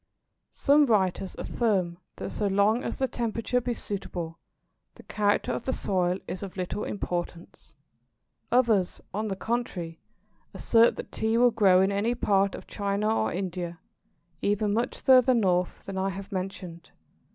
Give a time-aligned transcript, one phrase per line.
[0.55, 4.39] Some writers affirm that so long as the temperature be suitable,
[4.95, 7.75] the character of the soil is of little importance.
[8.51, 9.99] Others, on the contrary,
[10.55, 13.77] assert that Tea will grow in any part of China or India,
[14.41, 16.89] even much further north than I have mentioned.